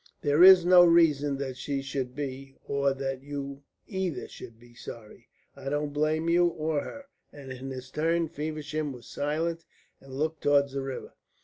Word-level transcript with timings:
"There 0.23 0.41
is 0.43 0.65
no 0.65 0.83
reason 0.83 1.37
that 1.37 1.57
she 1.57 1.83
should 1.83 2.15
be, 2.15 2.57
or 2.65 2.91
that 2.91 3.21
you 3.21 3.61
either 3.85 4.27
should 4.27 4.57
be 4.59 4.73
sorry. 4.73 5.29
I 5.55 5.69
don't 5.69 5.93
blame 5.93 6.27
you, 6.27 6.47
or 6.47 6.81
her," 6.83 7.05
and 7.31 7.51
in 7.51 7.69
his 7.69 7.91
turn 7.91 8.27
Feversham 8.27 8.93
was 8.93 9.05
silent 9.05 9.63
and 9.99 10.15
looked 10.17 10.41
towards 10.41 10.73
the 10.73 10.81
river. 10.81 11.13